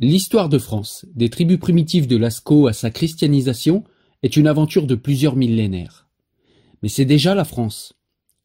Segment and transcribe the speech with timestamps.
[0.00, 3.82] L'histoire de France, des tribus primitives de Lascaux à sa christianisation,
[4.22, 6.06] est une aventure de plusieurs millénaires.
[6.82, 7.94] Mais c'est déjà la France.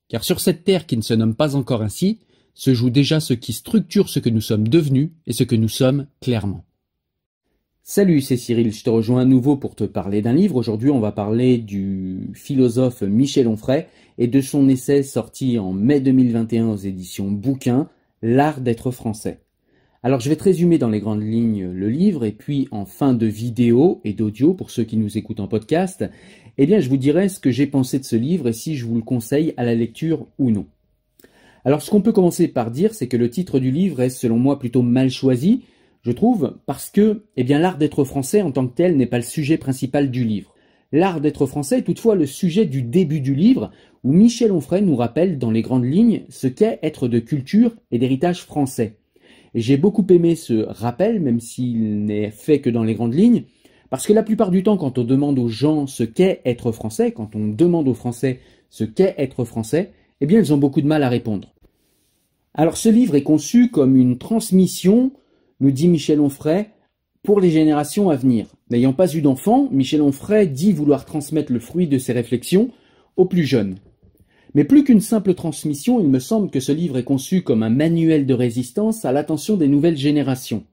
[0.10, 2.18] Car sur cette terre qui ne se nomme pas encore ainsi,
[2.56, 5.70] se joue déjà ce qui structure ce que nous sommes devenus et ce que nous
[5.70, 6.66] sommes clairement.
[7.84, 10.56] Salut, c'est Cyril, je te rejoins à nouveau pour te parler d'un livre.
[10.56, 13.86] Aujourd'hui, on va parler du philosophe Michel Onfray
[14.18, 17.90] et de son essai sorti en mai 2021 aux éditions Bouquin,
[18.24, 19.44] L'art d'être français.
[20.06, 23.14] Alors je vais te résumer dans les grandes lignes le livre et puis en fin
[23.14, 26.04] de vidéo et d'audio pour ceux qui nous écoutent en podcast,
[26.58, 28.86] eh bien je vous dirai ce que j'ai pensé de ce livre et si je
[28.86, 30.66] vous le conseille à la lecture ou non.
[31.64, 34.38] Alors ce qu'on peut commencer par dire, c'est que le titre du livre est selon
[34.38, 35.64] moi plutôt mal choisi,
[36.02, 39.20] je trouve, parce que eh bien l'art d'être français en tant que tel n'est pas
[39.20, 40.54] le sujet principal du livre.
[40.92, 43.72] L'art d'être français est toutefois le sujet du début du livre,
[44.04, 48.00] où Michel Onfray nous rappelle dans les grandes lignes ce qu'est être de culture et
[48.00, 48.98] d'héritage français.
[49.56, 53.44] J'ai beaucoup aimé ce rappel, même s'il n'est fait que dans les grandes lignes,
[53.90, 57.12] parce que la plupart du temps, quand on demande aux gens ce qu'est être français,
[57.12, 58.40] quand on demande aux Français
[58.72, 61.54] ce qu'est être français, eh bien, ils ont beaucoup de mal à répondre.
[62.56, 65.12] Alors, ce livre est conçu comme une transmission,
[65.60, 66.70] nous dit Michel Onfray,
[67.22, 68.48] pour les générations à venir.
[68.72, 72.70] N'ayant pas eu d'enfant, Michel Onfray dit vouloir transmettre le fruit de ses réflexions
[73.16, 73.76] aux plus jeunes.
[74.56, 77.72] Mais plus qu'une simple transmission, il me semble que ce livre est conçu comme un
[77.72, 80.64] manuel de résistance à l'attention des nouvelles générations.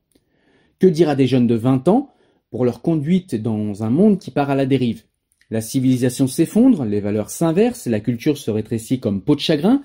[0.79, 2.11] Que dire à des jeunes de 20 ans
[2.51, 5.05] pour leur conduite dans un monde qui part à la dérive?
[5.51, 9.83] La civilisation s'effondre, les valeurs s'inversent, la culture se rétrécit comme peau de chagrin,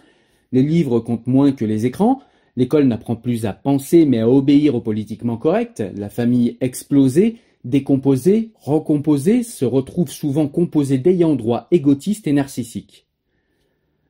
[0.51, 2.21] les livres comptent moins que les écrans,
[2.57, 8.51] l'école n'apprend plus à penser mais à obéir au politiquement correct, la famille explosée, décomposée,
[8.55, 13.04] recomposée, se retrouve souvent composée d'ayants droit égotistes et narcissiques.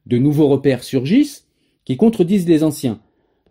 [0.05, 1.47] De nouveaux repères surgissent
[1.83, 2.99] qui contredisent les anciens.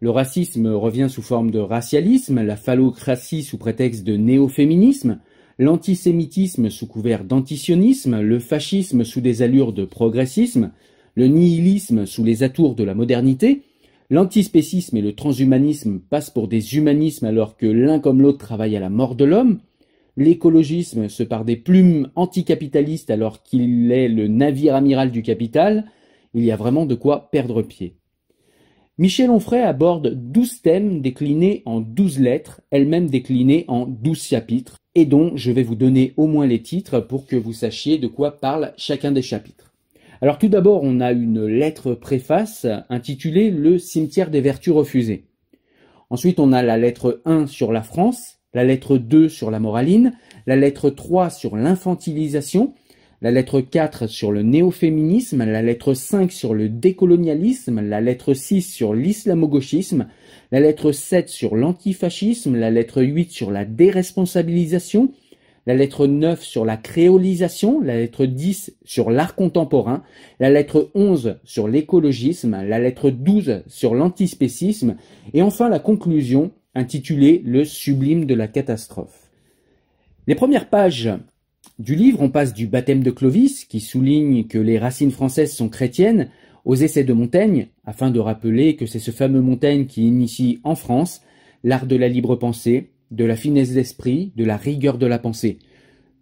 [0.00, 5.18] Le racisme revient sous forme de racialisme, la phallocratie sous prétexte de néo-féminisme,
[5.58, 10.72] l'antisémitisme sous couvert d'antisionisme, le fascisme sous des allures de progressisme,
[11.14, 13.62] le nihilisme sous les atours de la modernité,
[14.10, 18.80] l'antispécisme et le transhumanisme passent pour des humanismes alors que l'un comme l'autre travaille à
[18.80, 19.60] la mort de l'homme,
[20.16, 25.86] l'écologisme se part des plumes anticapitalistes alors qu'il est le navire amiral du capital,
[26.34, 27.96] il y a vraiment de quoi perdre pied.
[28.96, 35.04] Michel Onfray aborde douze thèmes déclinés en douze lettres, elles-mêmes déclinées en douze chapitres, et
[35.04, 38.38] dont je vais vous donner au moins les titres pour que vous sachiez de quoi
[38.38, 39.72] parle chacun des chapitres.
[40.20, 45.26] Alors tout d'abord, on a une lettre préface intitulée Le cimetière des vertus refusées.
[46.08, 50.12] Ensuite, on a la lettre 1 sur la France, la lettre 2 sur la moraline,
[50.46, 52.74] la lettre 3 sur l'infantilisation,
[53.24, 58.60] la lettre 4 sur le néo-féminisme, la lettre 5 sur le décolonialisme, la lettre 6
[58.60, 60.08] sur l'islamo-gauchisme,
[60.52, 65.10] la lettre 7 sur l'antifascisme, la lettre 8 sur la déresponsabilisation,
[65.64, 70.02] la lettre 9 sur la créolisation, la lettre 10 sur l'art contemporain,
[70.38, 74.96] la lettre 11 sur l'écologisme, la lettre 12 sur l'antispécisme,
[75.32, 79.30] et enfin la conclusion intitulée Le sublime de la catastrophe.
[80.26, 81.08] Les premières pages
[81.78, 85.68] du livre, on passe du baptême de Clovis, qui souligne que les racines françaises sont
[85.68, 86.28] chrétiennes,
[86.64, 90.76] aux essais de Montaigne, afin de rappeler que c'est ce fameux Montaigne qui initie en
[90.76, 91.20] France
[91.62, 95.58] l'art de la libre pensée, de la finesse d'esprit, de la rigueur de la pensée.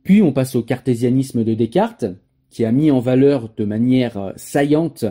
[0.03, 2.07] Puis on passe au cartésianisme de Descartes,
[2.51, 5.05] qui a mis en valeur de manière saillante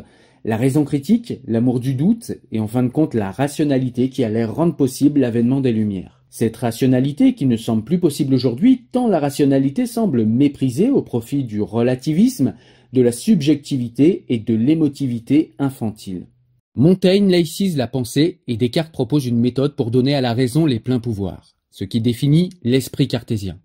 [0.44, 4.46] la raison critique, l'amour du doute et en fin de compte la rationalité qui allait
[4.46, 6.20] rendre possible l'avènement des Lumières.
[6.33, 11.43] Cette rationalité qui ne semble plus possible aujourd'hui, tant la rationalité semble méprisée au profit
[11.43, 12.55] du relativisme,
[12.93, 16.27] de la subjectivité et de l'émotivité infantile.
[16.73, 20.79] Montaigne laïcise la pensée et Descartes propose une méthode pour donner à la raison les
[20.79, 23.59] pleins pouvoirs, ce qui définit l'esprit cartésien.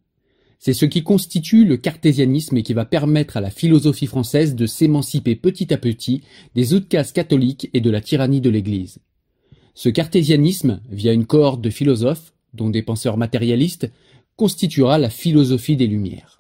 [0.59, 4.66] C'est ce qui constitue le cartésianisme et qui va permettre à la philosophie française de
[4.66, 6.22] s'émanciper petit à petit
[6.57, 8.98] des outcases catholiques et de la tyrannie de l'Église.
[9.74, 13.91] Ce cartésianisme, via une cohorte de philosophes, dont des penseurs matérialistes,
[14.37, 16.37] constituera la philosophie des Lumières.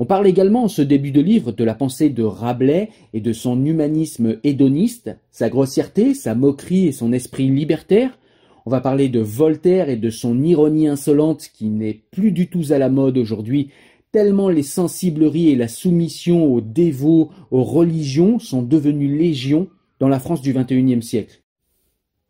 [0.00, 3.32] On parle également en ce début de livre de la pensée de Rabelais et de
[3.32, 8.16] son humanisme hédoniste, sa grossièreté, sa moquerie et son esprit libertaire.
[8.64, 12.66] On va parler de Voltaire et de son ironie insolente qui n'est plus du tout
[12.70, 13.70] à la mode aujourd'hui,
[14.12, 19.68] tellement les sensibleries et la soumission aux dévots, aux religions sont devenues légion
[19.98, 21.42] dans la France du XXIe siècle.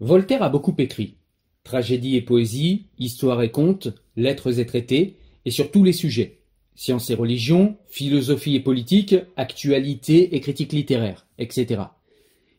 [0.01, 1.18] Voltaire a beaucoup écrit.
[1.65, 6.39] Tragédie et poésie, histoire et contes, lettres et traités, et sur tous les sujets.
[6.75, 11.83] Science et religion, philosophie et politique, actualité et critique littéraire, etc.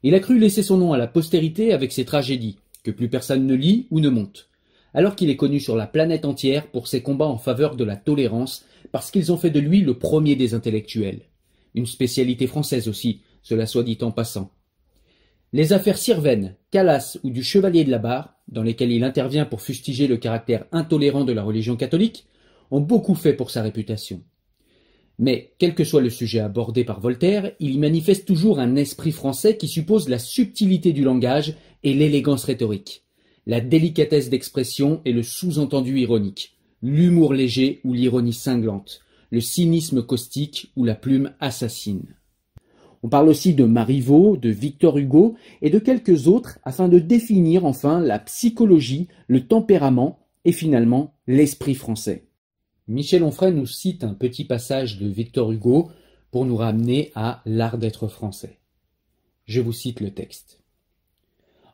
[0.04, 3.48] Il a cru laisser son nom à la postérité avec ses tragédies, que plus personne
[3.48, 4.50] ne lit ou ne monte.
[4.94, 7.96] alors qu'il est connu sur la planète entière pour ses combats en faveur de la
[7.96, 11.22] tolérance, parce qu'ils ont fait de lui le premier des intellectuels.
[11.75, 14.51] Une spécialité française aussi, cela soit dit en passant.
[15.54, 19.62] Les affaires Sirven, Calas ou du Chevalier de la Barre, dans lesquelles il intervient pour
[19.62, 22.27] fustiger le caractère intolérant de la religion catholique,
[22.69, 24.21] ont beaucoup fait pour sa réputation.
[25.18, 29.12] Mais, quel que soit le sujet abordé par Voltaire, il y manifeste toujours un esprit
[29.12, 33.04] français qui suppose la subtilité du langage et l'élégance rhétorique,
[33.48, 39.01] la délicatesse d'expression et le sous-entendu ironique, l'humour léger ou l'ironie cinglante,
[39.31, 42.15] le cynisme caustique ou la plume assassine.
[43.01, 47.66] On parle aussi de Marivaux, de Victor Hugo et de quelques autres afin de définir
[47.66, 52.25] enfin la psychologie, le tempérament et finalement l'esprit français.
[52.88, 55.92] Michel Onfray nous cite un petit passage de Victor Hugo
[56.31, 58.60] pour nous ramener à l'art d'être français.
[59.46, 60.62] Je vous cite le texte.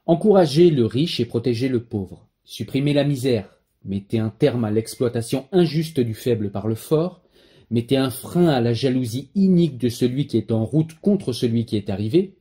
[0.05, 2.27] Encouragez le riche et protégez le pauvre.
[2.43, 3.59] Supprimez la misère.
[3.83, 7.24] Mettez un terme à l'exploitation injuste du faible par le fort.
[7.71, 11.65] Mettez un frein à la jalousie inique de celui qui est en route contre celui
[11.65, 12.35] qui est arrivé.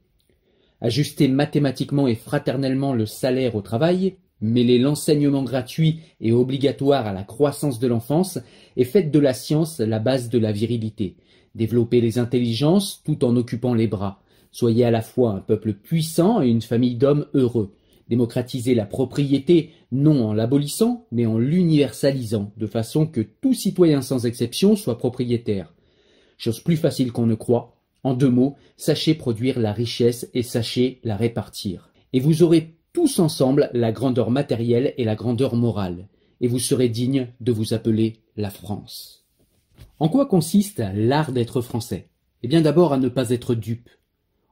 [0.80, 7.22] Ajustez mathématiquement et fraternellement le salaire au travail Mêlez l'enseignement gratuit et obligatoire à la
[7.22, 8.38] croissance de l'enfance
[8.76, 11.16] et faites de la science la base de la virilité.
[11.54, 14.20] Développez les intelligences tout en occupant les bras.
[14.50, 17.74] Soyez à la fois un peuple puissant et une famille d'hommes heureux.
[18.08, 24.26] Démocratisez la propriété, non en l'abolissant, mais en l'universalisant, de façon que tout citoyen sans
[24.26, 25.74] exception soit propriétaire.
[26.36, 27.76] Chose plus facile qu'on ne croit.
[28.02, 31.92] En deux mots, sachez produire la richesse et sachez la répartir.
[32.12, 36.08] Et vous aurez tous ensemble la grandeur matérielle et la grandeur morale,
[36.40, 39.24] et vous serez digne de vous appeler la France.
[39.98, 42.08] En quoi consiste l'art d'être français?
[42.42, 43.88] Eh bien d'abord à ne pas être dupe,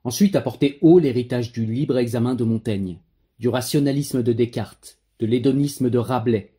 [0.02, 2.98] ensuite à porter haut l'héritage du libre examen de Montaigne,
[3.42, 6.52] du rationalisme de Descartes, de l'hédonisme de Rabelais,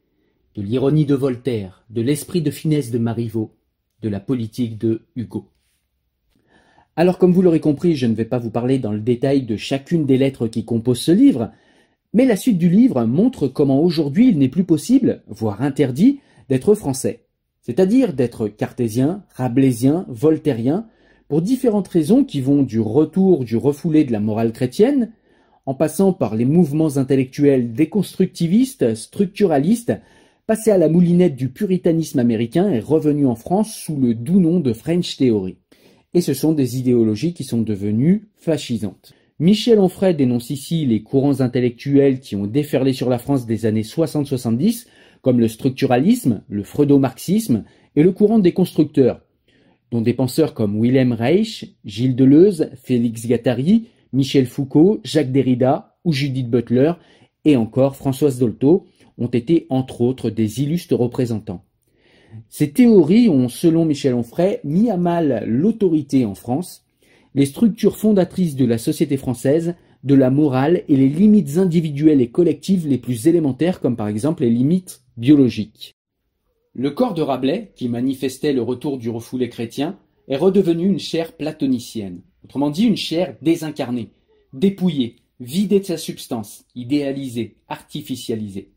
[0.53, 3.53] de l'ironie de Voltaire, de l'esprit de finesse de Marivaux,
[4.01, 5.47] de la politique de Hugo.
[6.97, 9.56] Alors comme vous l'aurez compris, je ne vais pas vous parler dans le détail de
[9.56, 11.51] chacune des lettres qui composent ce livre,
[12.12, 16.19] mais la suite du livre montre comment aujourd'hui il n'est plus possible, voire interdit,
[16.50, 17.24] d'être français,
[17.62, 20.86] c'est-à-dire d'être cartésien, rabelaisien, voltairien,
[21.29, 25.13] pour différentes raisons qui vont du retour du refoulé de la morale chrétienne,
[25.65, 29.94] en passant par les mouvements intellectuels déconstructivistes, structuralistes,
[30.45, 34.60] passé à la moulinette du puritanisme américain et revenu en France sous le doux nom
[34.60, 35.57] de French Theory.
[36.13, 39.13] Et ce sont des idéologies qui sont devenues fascisantes.
[39.39, 43.81] Michel Onfray dénonce ici les courants intellectuels qui ont déferlé sur la France des années
[43.81, 44.86] 60-70,
[45.21, 47.63] comme le structuralisme, le freudo-marxisme
[47.95, 49.21] et le courant des constructeurs,
[49.92, 56.13] dont des penseurs comme Wilhelm Reich, Gilles Deleuze, Félix Guattari, Michel Foucault, Jacques Derrida ou
[56.13, 56.94] Judith Butler,
[57.45, 58.86] et encore Françoise Dolto,
[59.18, 61.65] ont été entre autres des illustres représentants.
[62.50, 66.86] Ces théories ont, selon Michel Onfray, mis à mal l'autorité en France
[67.36, 72.30] les structures fondatrices de la société française, de la morale et les limites individuelles et
[72.30, 75.95] collectives les plus élémentaires comme par exemple les limites biologiques.
[76.75, 81.34] Le corps de Rabelais, qui manifestait le retour du refoulé chrétien, est redevenu une chair
[81.34, 84.09] platonicienne, autrement dit une chair désincarnée,
[84.53, 88.71] dépouillée, vidée de sa substance, idéalisée, artificialisée.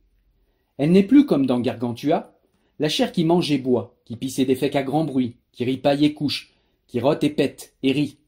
[0.79, 2.39] Elle n'est plus comme dans Gargantua,
[2.79, 6.05] la chair qui mange et boit, qui pisse et défèque à grand bruit, qui ripaille
[6.05, 6.53] et couche,
[6.87, 8.19] qui rote et pète et rit,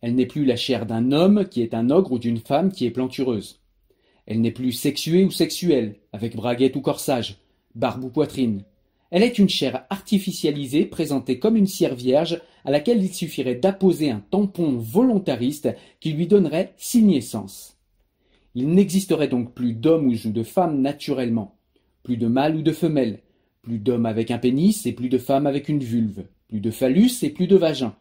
[0.00, 2.86] elle n'est plus la chair d'un homme qui est un ogre ou d'une femme qui
[2.86, 3.60] est plantureuse.
[4.26, 7.38] Elle n'est plus sexuée ou sexuelle, avec braguette ou corsage,
[7.74, 8.64] barbe ou poitrine.
[9.10, 14.10] Elle est une chair artificialisée présentée comme une cire vierge à laquelle il suffirait d'apposer
[14.10, 17.78] un tampon volontariste qui lui donnerait sens.
[18.54, 21.56] Il n'existerait donc plus d'homme ou de femme naturellement,
[22.02, 23.20] plus de mâle ou de femelle,
[23.62, 27.22] plus d'homme avec un pénis et plus de femme avec une vulve, plus de phallus
[27.22, 27.94] et plus de vagin.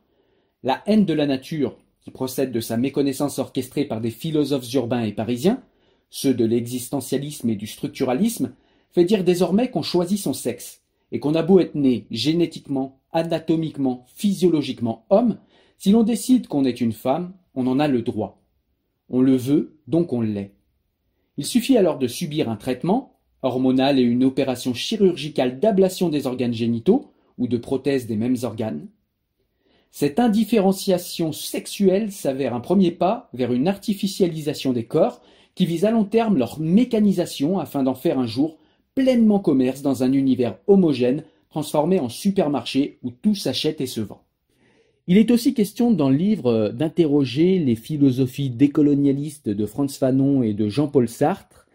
[0.64, 5.04] La haine de la nature, qui procède de sa méconnaissance orchestrée par des philosophes urbains
[5.04, 5.62] et parisiens,
[6.10, 8.54] ceux de l'existentialisme et du structuralisme,
[8.92, 14.06] fait dire désormais qu'on choisit son sexe, et qu'on a beau être né génétiquement, anatomiquement,
[14.14, 15.38] physiologiquement homme,
[15.78, 18.42] si l'on décide qu'on est une femme, on en a le droit.
[19.10, 20.54] On le veut, donc on l'est.
[21.38, 26.54] Il suffit alors de subir un traitement, hormonal et une opération chirurgicale d'ablation des organes
[26.54, 28.88] génitaux, ou de prothèse des mêmes organes,
[29.92, 35.22] cette indifférenciation sexuelle s'avère un premier pas vers une artificialisation des corps
[35.56, 38.60] qui vise à long terme leur mécanisation afin d'en faire un jour
[38.98, 44.24] pleinement commerce dans un univers homogène transformé en supermarché où tout s'achète et se vend.
[45.06, 50.54] Il est aussi question dans le livre d'interroger les philosophies décolonialistes de Franz Fanon et
[50.54, 51.68] de Jean-Paul Sartre,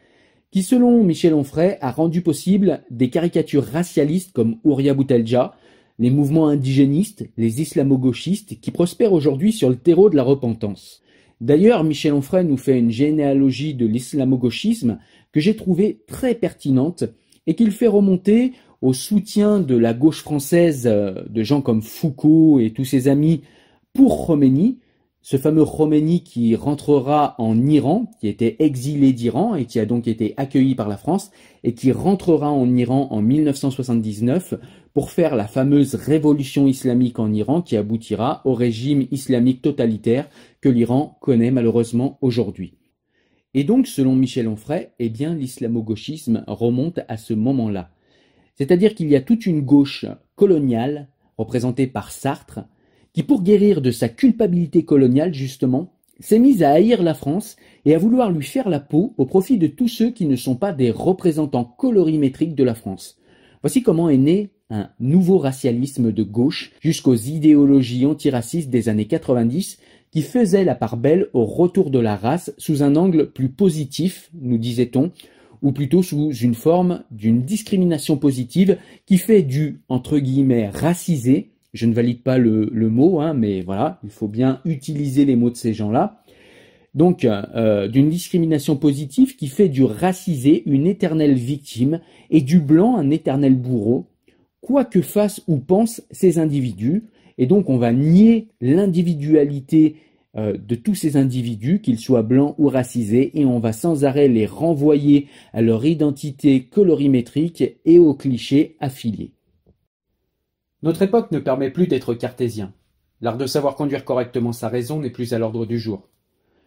[0.51, 5.55] qui selon Michel Onfray a rendu possible des caricatures racialistes comme Ouria Boutelja,
[6.01, 11.03] les mouvements indigénistes, les islamo-gauchistes qui prospèrent aujourd'hui sur le terreau de la repentance.
[11.41, 14.99] D'ailleurs, Michel Onfray nous fait une généalogie de l'islamo-gauchisme
[15.33, 17.05] que j'ai trouvée très pertinente
[17.47, 22.59] et qu'il fait remonter au soutien de la gauche française euh, de gens comme Foucault
[22.61, 23.43] et tous ses amis
[23.93, 24.79] pour Khomeini,
[25.23, 30.09] ce fameux Khomeini qui rentrera en Iran, qui était exilé d'Iran et qui a donc
[30.09, 31.31] été accueilli par la France,
[31.63, 34.55] et qui rentrera en Iran en 1979
[34.95, 40.29] pour faire la fameuse révolution islamique en Iran qui aboutira au régime islamique totalitaire
[40.61, 42.75] que l'Iran connaît malheureusement aujourd'hui.
[43.55, 47.91] Et donc, selon Michel Onfray, eh bien, l'islamo-gauchisme remonte à ce moment-là.
[48.55, 50.07] C'est-à-dire qu'il y a toute une gauche
[50.37, 52.61] coloniale, représentée par Sartre,
[53.13, 57.95] qui, pour guérir de sa culpabilité coloniale, justement, s'est mise à haïr la France et
[57.95, 60.73] à vouloir lui faire la peau au profit de tous ceux qui ne sont pas
[60.73, 63.19] des représentants colorimétriques de la France.
[63.61, 69.79] Voici comment est né un nouveau racialisme de gauche jusqu'aux idéologies antiracistes des années 90
[70.13, 74.31] qui faisaient la part belle au retour de la race sous un angle plus positif,
[74.41, 75.11] nous disait-on,
[75.63, 81.87] ou plutôt sous une forme d'une discrimination positive qui fait du, entre guillemets, racisé je
[81.87, 85.57] ne valide pas le, mot, hein, mais voilà, il faut bien utiliser les mots de
[85.57, 86.23] ces gens-là.
[86.95, 92.97] Donc, euh, d'une discrimination positive qui fait du racisé une éternelle victime et du blanc
[92.97, 94.07] un éternel bourreau,
[94.61, 97.05] quoi que fassent ou pensent ces individus.
[97.39, 99.97] Et donc, on va nier l'individualité
[100.37, 104.29] euh, de tous ces individus, qu'ils soient blancs ou racisés, et on va sans arrêt
[104.29, 109.33] les renvoyer à leur identité colorimétrique et aux clichés affiliés.
[110.83, 112.73] Notre époque ne permet plus d'être cartésien.
[113.21, 116.09] L'art de savoir conduire correctement sa raison n'est plus à l'ordre du jour.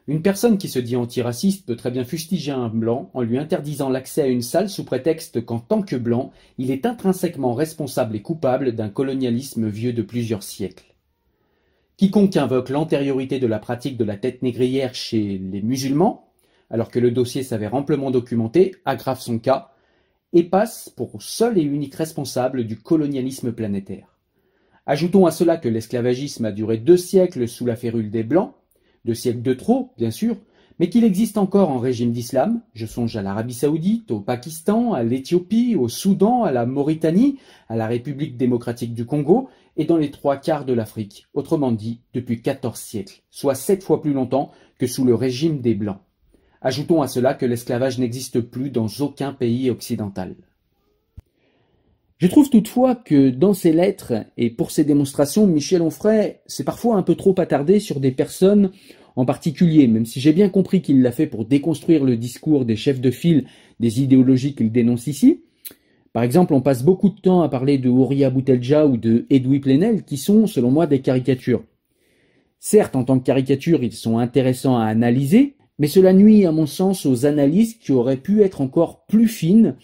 [0.08, 3.90] Une personne qui se dit antiraciste peut très bien fustiger un blanc en lui interdisant
[3.90, 8.22] l'accès à une salle sous prétexte qu'en tant que blanc, il est intrinsèquement responsable et
[8.22, 10.94] coupable d'un colonialisme vieux de plusieurs siècles.
[11.98, 16.30] Quiconque invoque l'antériorité de la pratique de la tête négrière chez les musulmans,
[16.70, 19.72] alors que le dossier s'avère amplement documenté, aggrave son cas
[20.34, 24.18] et passe pour seul et unique responsable du colonialisme planétaire.
[24.86, 28.54] Ajoutons à cela que l'esclavagisme a duré deux siècles sous la férule des Blancs,
[29.06, 30.36] deux siècles de trop, bien sûr,
[30.80, 35.04] mais qu'il existe encore en régime d'islam, je songe à l'Arabie saoudite, au Pakistan, à
[35.04, 37.38] l'Éthiopie, au Soudan, à la Mauritanie,
[37.70, 39.48] à la République démocratique du Congo,
[39.78, 44.02] et dans les trois quarts de l'Afrique, autrement dit depuis quatorze siècles, soit sept fois
[44.02, 46.00] plus longtemps que sous le régime des Blancs.
[46.62, 50.36] Ajoutons à cela que l'esclavage n'existe plus dans aucun pays occidental.
[52.26, 56.96] Je trouve toutefois que dans ses lettres et pour ses démonstrations, Michel Onfray s'est parfois
[56.96, 58.72] un peu trop attardé sur des personnes
[59.16, 62.78] en particulier, même si j'ai bien compris qu'il l'a fait pour déconstruire le discours des
[62.78, 63.46] chefs de file
[63.80, 65.44] des idéologies qu'il dénonce ici.
[66.14, 69.60] Par exemple, on passe beaucoup de temps à parler de Ouria Boutelja ou de Edoui
[69.60, 71.64] Plenel, qui sont, selon moi, des caricatures.
[72.60, 76.66] Certes, en tant que caricatures, ils sont intéressants à analyser, mais cela nuit à mon
[76.66, 79.76] sens aux analyses qui auraient pu être encore plus fines,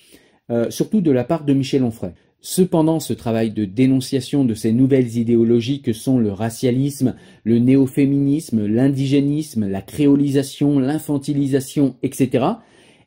[0.50, 2.14] euh, surtout de la part de Michel Onfray.
[2.44, 8.66] Cependant, ce travail de dénonciation de ces nouvelles idéologies que sont le racialisme, le néo-féminisme,
[8.66, 12.46] l'indigénisme, la créolisation, l'infantilisation, etc.,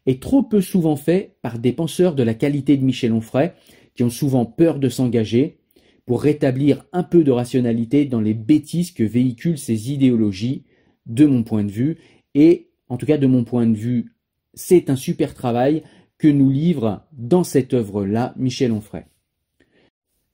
[0.07, 3.53] est trop peu souvent fait par des penseurs de la qualité de Michel Onfray,
[3.97, 5.59] qui ont souvent peur de s'engager,
[6.07, 10.63] pour rétablir un peu de rationalité dans les bêtises que véhiculent ces idéologies,
[11.07, 11.99] de mon point de vue,
[12.35, 14.13] et en tout cas de mon point de vue,
[14.53, 15.83] c'est un super travail
[16.19, 19.05] que nous livre dans cette œuvre-là Michel Onfray.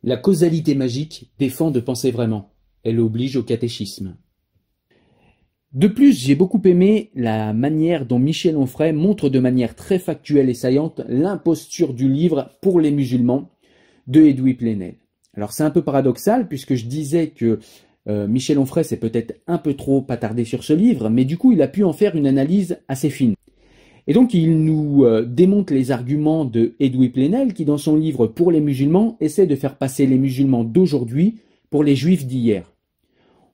[0.02, 2.52] La causalité magique défend de penser vraiment.
[2.85, 4.16] Elle oblige au catéchisme.
[5.73, 10.49] De plus, j'ai beaucoup aimé la manière dont Michel Onfray montre de manière très factuelle
[10.49, 13.50] et saillante l'imposture du livre pour les musulmans
[14.07, 14.97] de Edoui Plenel.
[15.37, 17.61] Alors c'est un peu paradoxal puisque je disais que
[18.09, 21.52] euh, Michel Onfray s'est peut-être un peu trop attardé sur ce livre, mais du coup
[21.52, 23.35] il a pu en faire une analyse assez fine.
[24.07, 28.26] Et donc il nous euh, démontre les arguments de Edoui Plenel qui dans son livre
[28.26, 31.38] Pour les musulmans essaie de faire passer les musulmans d'aujourd'hui
[31.71, 32.73] pour les juifs d'hier.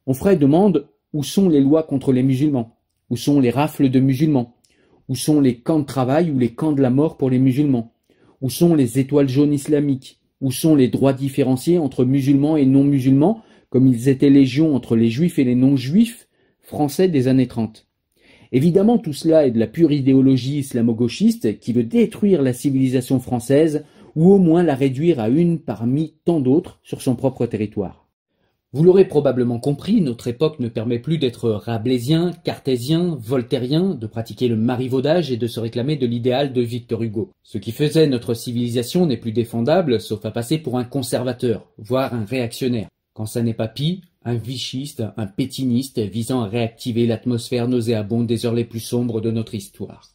[0.06, 2.76] Onfray demande où sont les lois contre les musulmans?
[3.10, 4.54] Où sont les rafles de musulmans?
[5.08, 7.92] Où sont les camps de travail ou les camps de la mort pour les musulmans?
[8.40, 10.20] Où sont les étoiles jaunes islamiques?
[10.40, 14.96] Où sont les droits différenciés entre musulmans et non musulmans comme ils étaient légion entre
[14.96, 16.28] les juifs et les non-juifs
[16.62, 17.85] français des années 30.
[18.52, 23.84] Évidemment, tout cela est de la pure idéologie islamo-gauchiste qui veut détruire la civilisation française
[24.14, 28.06] ou au moins la réduire à une parmi tant d'autres sur son propre territoire.
[28.72, 34.48] Vous l'aurez probablement compris, notre époque ne permet plus d'être rabelaisien, cartésien, voltairien, de pratiquer
[34.48, 37.30] le marivaudage et de se réclamer de l'idéal de Victor Hugo.
[37.42, 42.12] Ce qui faisait notre civilisation n'est plus défendable, sauf à passer pour un conservateur, voire
[42.12, 42.88] un réactionnaire.
[43.14, 48.44] Quand ça n'est pas pis, un vichiste, un pétiniste visant à réactiver l'atmosphère nauséabonde des
[48.44, 50.10] heures les plus sombres de notre histoire.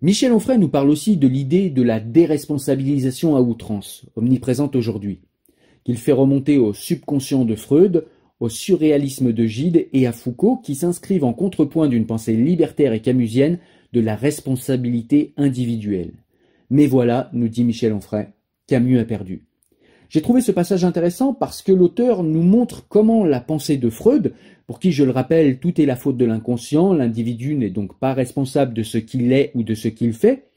[0.00, 5.20] Michel Onfray nous parle aussi de l'idée de la déresponsabilisation à outrance, omniprésente aujourd'hui
[5.84, 8.06] qu'il fait remonter au subconscient de Freud,
[8.40, 13.02] au surréalisme de Gide et à Foucault, qui s'inscrivent en contrepoint d'une pensée libertaire et
[13.02, 13.58] camusienne
[13.92, 16.12] de la responsabilité individuelle.
[16.70, 18.28] Mais voilà, nous dit Michel Onfray,
[18.66, 19.46] Camus a perdu.
[20.12, 24.34] J'ai trouvé ce passage intéressant parce que l'auteur nous montre comment la pensée de Freud,
[24.66, 28.12] pour qui je le rappelle tout est la faute de l'inconscient, l'individu n'est donc pas
[28.12, 30.48] responsable de ce qu'il est ou de ce qu'il fait,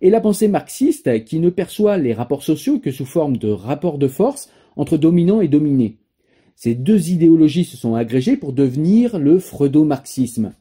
[0.00, 3.98] et la pensée marxiste qui ne perçoit les rapports sociaux que sous forme de rapports
[3.98, 5.98] de force entre dominant et dominé.
[6.56, 10.54] Ces deux idéologies se sont agrégées pour devenir le freudo-marxisme,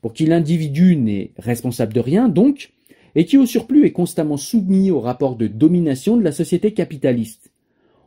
[0.00, 2.72] pour qui l'individu n'est responsable de rien, donc,
[3.16, 7.50] et qui au surplus est constamment soumis au rapport de domination de la société capitaliste.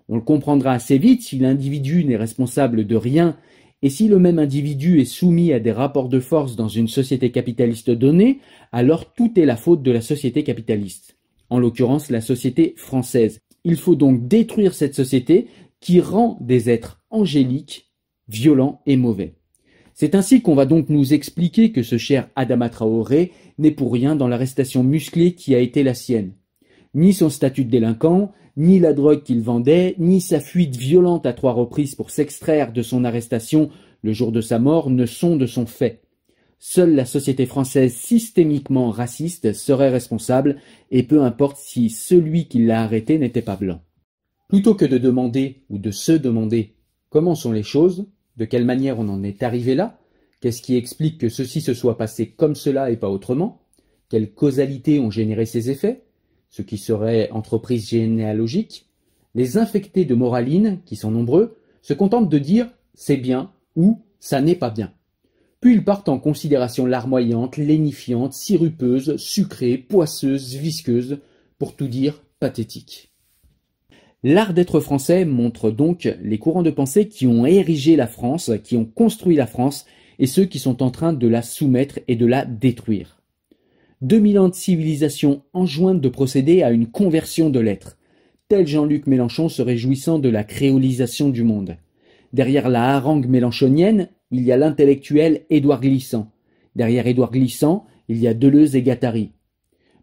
[0.09, 3.37] On le comprendra assez vite si l'individu n'est responsable de rien
[3.81, 7.31] et si le même individu est soumis à des rapports de force dans une société
[7.31, 8.39] capitaliste donnée,
[8.71, 11.15] alors tout est la faute de la société capitaliste,
[11.49, 15.47] en l'occurrence la société française, il faut donc détruire cette société
[15.79, 17.91] qui rend des êtres angéliques,
[18.27, 19.35] violents et mauvais.
[19.93, 24.15] C'est ainsi qu'on va donc nous expliquer que ce cher Adama Traoré n'est pour rien
[24.15, 26.33] dans l'arrestation musclée qui a été la sienne.
[26.93, 31.33] Ni son statut de délinquant, ni la drogue qu'il vendait, ni sa fuite violente à
[31.33, 33.69] trois reprises pour s'extraire de son arrestation
[34.01, 36.01] le jour de sa mort ne sont de son fait.
[36.59, 40.57] Seule la société française systémiquement raciste serait responsable,
[40.91, 43.81] et peu importe si celui qui l'a arrêté n'était pas blanc.
[44.49, 46.75] Plutôt que de demander ou de se demander
[47.09, 49.99] comment sont les choses, de quelle manière on en est arrivé là,
[50.41, 53.61] qu'est-ce qui explique que ceci se soit passé comme cela et pas autrement,
[54.09, 56.03] quelles causalités ont généré ces effets,
[56.49, 58.87] ce qui serait entreprise généalogique,
[59.35, 64.41] les infectés de moraline, qui sont nombreux, se contentent de dire c'est bien ou ça
[64.41, 64.91] n'est pas bien.
[65.61, 71.19] Puis ils partent en considération larmoyante, lénifiante, sirupeuse, sucrée, poisseuse, visqueuse,
[71.57, 73.11] pour tout dire pathétique.
[74.23, 78.75] L'art d'être français montre donc les courants de pensée qui ont érigé la France, qui
[78.77, 79.85] ont construit la France,
[80.17, 83.18] et ceux qui sont en train de la soumettre et de la détruire.
[84.01, 87.97] Deux mille ans de civilisation enjointent de procéder à une conversion de l'être,
[88.47, 91.75] tel Jean-Luc Mélenchon se réjouissant de la créolisation du monde.
[92.31, 96.31] Derrière la harangue mélenchonienne, il y a l'intellectuel Édouard Glissant.
[96.77, 99.31] Derrière Édouard Glissant, il y a Deleuze et Gattari.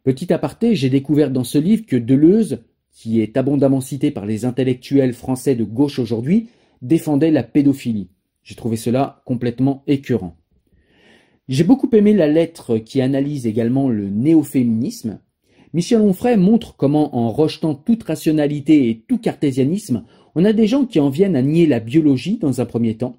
[0.05, 4.45] Petit aparté, j'ai découvert dans ce livre que Deleuze, qui est abondamment cité par les
[4.45, 6.49] intellectuels français de gauche aujourd'hui,
[6.83, 8.11] défendait la pédophilie.
[8.43, 10.37] J'ai trouvé cela complètement écœurant.
[11.49, 15.21] J'ai beaucoup aimé la lettre qui analyse également le néo-féminisme.
[15.75, 20.05] Michel Onfray montre comment, en rejetant toute rationalité et tout cartésianisme,
[20.35, 23.17] on a des gens qui en viennent à nier la biologie dans un premier temps,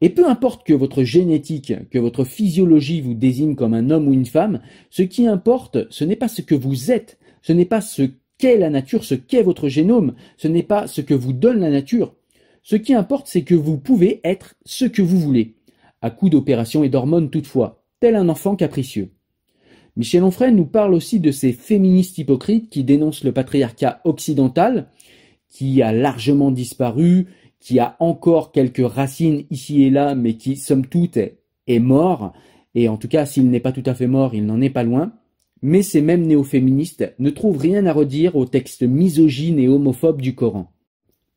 [0.00, 4.12] et peu importe que votre génétique, que votre physiologie vous désigne comme un homme ou
[4.12, 7.80] une femme, ce qui importe, ce n'est pas ce que vous êtes, ce n'est pas
[7.80, 8.02] ce
[8.38, 11.70] qu'est la nature, ce qu'est votre génome, ce n'est pas ce que vous donne la
[11.70, 12.14] nature.
[12.62, 15.55] Ce qui importe, c'est que vous pouvez être ce que vous voulez,
[16.02, 19.12] à coup d'opérations et d'hormones toutefois, tel un enfant capricieux.
[19.96, 24.88] Michel Onfray nous parle aussi de ces féministes hypocrites qui dénoncent le patriarcat occidental,
[25.48, 27.26] qui a largement disparu
[27.66, 32.32] qui a encore quelques racines ici et là, mais qui, somme toute, est, mort,
[32.76, 34.84] et en tout cas, s'il n'est pas tout à fait mort, il n'en est pas
[34.84, 35.12] loin.
[35.62, 40.34] Mais ces mêmes néo-féministes ne trouvent rien à redire au texte misogyne et homophobe du
[40.34, 40.70] Coran.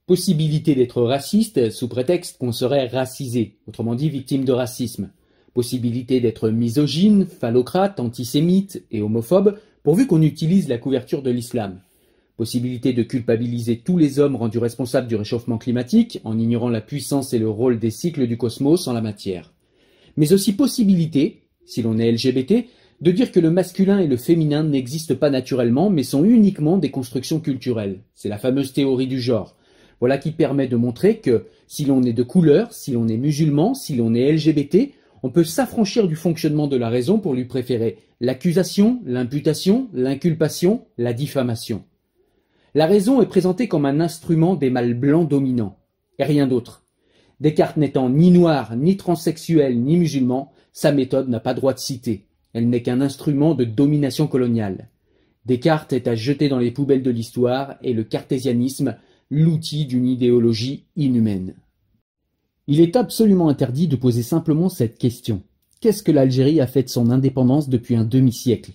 [0.10, 5.12] Possibilité d'être raciste sous prétexte qu'on serait racisé, autrement dit victime de racisme.
[5.54, 11.82] Possibilité d'être misogyne, phallocrate, antisémite et homophobe, pourvu qu'on utilise la couverture de l'islam
[12.38, 17.34] possibilité de culpabiliser tous les hommes rendus responsables du réchauffement climatique en ignorant la puissance
[17.34, 19.54] et le rôle des cycles du cosmos en la matière.
[20.18, 22.66] Mais aussi possibilité, si l'on est LGBT,
[23.02, 26.90] de dire que le masculin et le féminin n'existent pas naturellement mais sont uniquement des
[26.90, 28.00] constructions culturelles.
[28.16, 29.56] C'est la fameuse théorie du genre.
[30.00, 33.74] Voilà qui permet de montrer que si l'on est de couleur, si l'on est musulman,
[33.74, 37.98] si l'on est LGBT, on peut s'affranchir du fonctionnement de la raison pour lui préférer
[38.22, 41.84] l'accusation, l'imputation, l'inculpation, la diffamation.
[42.76, 45.78] La raison est présentée comme un instrument des mâles blancs dominants,
[46.18, 46.84] et rien d'autre.
[47.40, 52.26] Descartes n'étant ni noir, ni transsexuel, ni musulman, sa méthode n'a pas droit de citer.
[52.54, 54.90] Elle n'est qu'un instrument de domination coloniale.
[55.46, 58.98] Descartes est à jeter dans les poubelles de l'histoire et le cartésianisme
[59.32, 61.54] l'outil d'une idéologie inhumaine.
[62.68, 65.44] Il est absolument interdit de poser simplement cette question.
[65.82, 68.74] Qu'est-ce que l'Algérie a fait de son indépendance depuis un demi-siècle?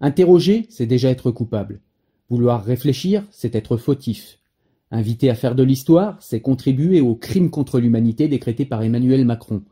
[0.00, 1.80] Interroger, c'est déjà être coupable.
[2.30, 4.38] Vouloir réfléchir, c'est être fautif.
[4.90, 9.62] Inviter à faire de l'histoire, c'est contribuer au crime contre l'humanité décrété par Emmanuel Macron.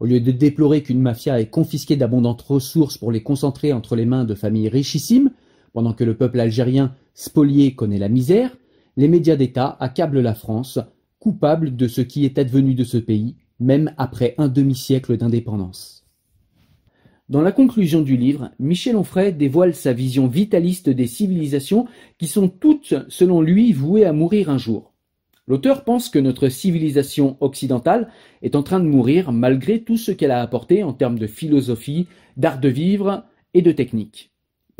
[0.00, 4.06] Au lieu de déplorer qu'une mafia ait confisqué d'abondantes ressources pour les concentrer entre les
[4.06, 5.30] mains de familles richissimes,
[5.74, 8.56] pendant que le peuple algérien spolié connaît la misère,
[9.00, 10.78] les médias d'État accablent la France,
[11.20, 16.06] coupable de ce qui est advenu de ce pays, même après un demi-siècle d'indépendance.
[17.30, 21.86] Dans la conclusion du livre, Michel Onfray dévoile sa vision vitaliste des civilisations
[22.18, 24.92] qui sont toutes, selon lui, vouées à mourir un jour.
[25.46, 28.10] L'auteur pense que notre civilisation occidentale
[28.42, 32.06] est en train de mourir malgré tout ce qu'elle a apporté en termes de philosophie,
[32.36, 34.30] d'art de vivre et de technique.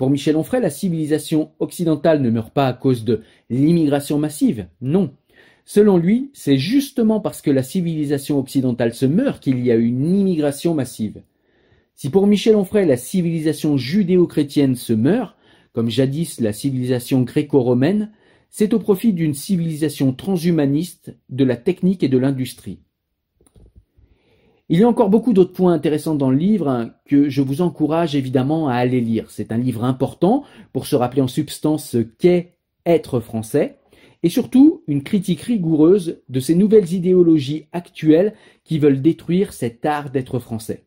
[0.01, 5.13] Pour Michel Onfray, la civilisation occidentale ne meurt pas à cause de l'immigration massive, non.
[5.67, 10.07] Selon lui, c'est justement parce que la civilisation occidentale se meurt qu'il y a une
[10.07, 11.21] immigration massive.
[11.95, 15.37] Si pour Michel Onfray la civilisation judéo-chrétienne se meurt,
[15.75, 18.11] comme jadis la civilisation gréco-romaine,
[18.49, 22.79] c'est au profit d'une civilisation transhumaniste, de la technique et de l'industrie.
[24.73, 27.61] Il y a encore beaucoup d'autres points intéressants dans le livre hein, que je vous
[27.61, 29.29] encourage évidemment à aller lire.
[29.29, 32.55] C'est un livre important pour se rappeler en substance ce qu'est
[32.87, 33.79] être français
[34.23, 40.11] et surtout une critique rigoureuse de ces nouvelles idéologies actuelles qui veulent détruire cet art
[40.11, 40.85] d'être français.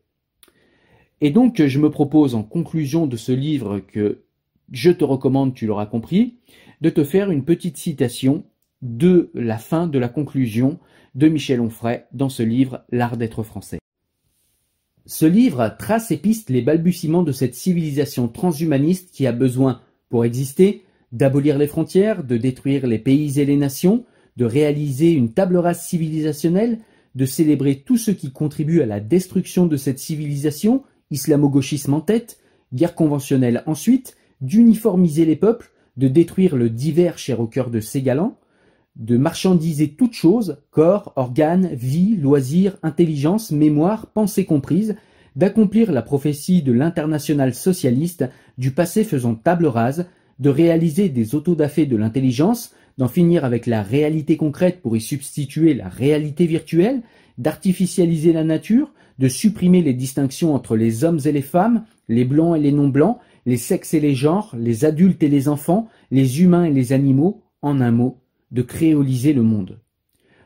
[1.20, 4.22] Et donc je me propose en conclusion de ce livre que
[4.72, 6.38] je te recommande, tu l'auras compris,
[6.80, 8.44] de te faire une petite citation
[8.80, 10.78] de la fin de la conclusion
[11.14, 13.78] de Michel Onfray dans ce livre L'art d'être français.
[15.06, 20.24] Ce livre trace et piste les balbutiements de cette civilisation transhumaniste qui a besoin, pour
[20.24, 24.04] exister, d'abolir les frontières, de détruire les pays et les nations,
[24.36, 26.78] de réaliser une table rase civilisationnelle,
[27.14, 32.38] de célébrer tout ce qui contribue à la destruction de cette civilisation, islamo-gauchisme en tête,
[32.72, 38.02] guerre conventionnelle ensuite, d'uniformiser les peuples, de détruire le divers cher au cœur de ses
[38.02, 38.36] galants,
[38.96, 44.96] de marchandiser toutes choses, corps, organes, vie, loisirs, intelligence, mémoire, pensée comprise,
[45.36, 48.24] d'accomplir la prophétie de l'international socialiste,
[48.56, 50.06] du passé faisant table rase,
[50.38, 55.74] de réaliser des autodafés de l'intelligence, d'en finir avec la réalité concrète pour y substituer
[55.74, 57.02] la réalité virtuelle,
[57.38, 62.56] d'artificialiser la nature, de supprimer les distinctions entre les hommes et les femmes, les blancs
[62.56, 66.64] et les non-blancs, les sexes et les genres, les adultes et les enfants, les humains
[66.64, 69.78] et les animaux, en un mot, de créoliser le monde.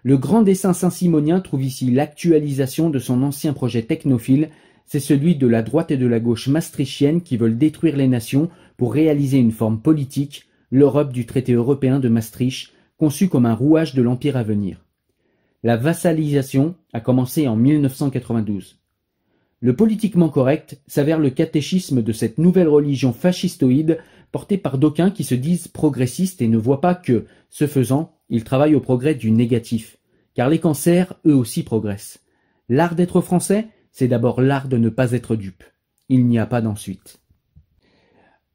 [0.02, 4.50] Le grand dessin saint-simonien trouve ici l'actualisation de son ancien projet technophile,
[4.86, 8.48] c'est celui de la droite et de la gauche maastrichtienne qui veulent détruire les nations
[8.76, 13.94] pour réaliser une forme politique, l'Europe du traité européen de Maastricht, conçu comme un rouage
[13.94, 14.84] de l'empire à venir.
[15.62, 18.78] La vassalisation a commencé en 1992.
[19.60, 23.98] Le politiquement correct s'avère le catéchisme de cette nouvelle religion fascistoïde
[24.32, 28.44] portée par d'aucuns qui se disent progressistes et ne voient pas que, ce faisant, ils
[28.44, 29.98] travaillent au progrès du négatif.
[30.34, 32.20] Car les cancers, eux aussi, progressent.
[32.68, 35.64] L'art d'être français, c'est d'abord l'art de ne pas être dupe.
[36.08, 37.20] Il n'y a pas d'ensuite.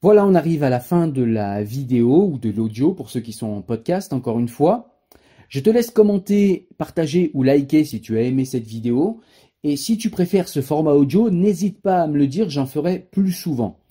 [0.01, 3.31] Voilà, on arrive à la fin de la vidéo ou de l'audio pour ceux qui
[3.31, 4.93] sont en podcast, encore une fois.
[5.49, 9.21] Je te laisse commenter, partager ou liker si tu as aimé cette vidéo.
[9.63, 12.99] Et si tu préfères ce format audio, n'hésite pas à me le dire, j'en ferai
[12.99, 13.82] plus souvent.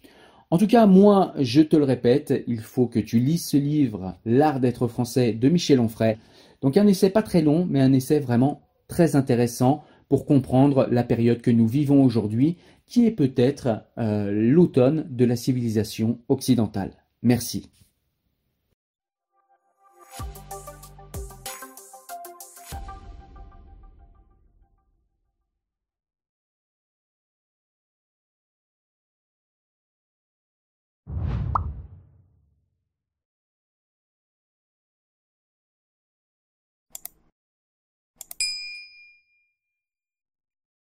[0.53, 4.19] En tout cas, moi, je te le répète, il faut que tu lises ce livre,
[4.27, 6.19] L'art d'être français de Michel Onfray.
[6.61, 11.05] Donc un essai pas très long, mais un essai vraiment très intéressant pour comprendre la
[11.05, 16.91] période que nous vivons aujourd'hui, qui est peut-être euh, l'automne de la civilisation occidentale.
[17.23, 17.71] Merci.